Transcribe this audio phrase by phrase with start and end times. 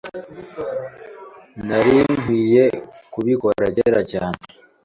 [1.67, 2.65] Nari nkwiye
[3.13, 4.39] kubikora kera cyane..